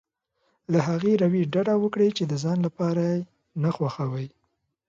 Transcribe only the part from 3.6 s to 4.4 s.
نه خوښوي.